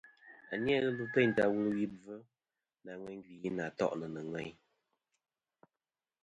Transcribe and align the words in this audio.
A 0.51 0.53
ni-a 0.61 0.77
ghɨ 0.81 0.87
ɨlvɨ 0.91 1.05
teyn 1.13 1.31
ta 1.37 1.43
wulwi 1.53 1.83
bvɨ 1.97 2.13
nà 2.83 2.91
ŋweyn 3.01 3.19
gvi 3.25 3.49
nà 3.57 3.65
to'nɨ 3.77 4.05
nɨ̀ 4.13 4.23
ŋweyn. 4.29 4.53